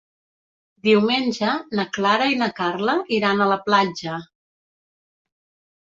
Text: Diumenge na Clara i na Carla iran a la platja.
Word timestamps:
Diumenge 0.87 1.51
na 1.79 1.85
Clara 1.99 2.27
i 2.35 2.39
na 2.41 2.49
Carla 2.61 2.97
iran 3.19 3.45
a 3.45 3.51
la 3.55 3.61
platja. 3.69 4.19